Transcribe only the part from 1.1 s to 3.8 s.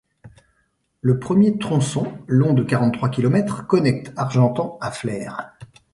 premier tronçon, long de quarante-trois kilomètres,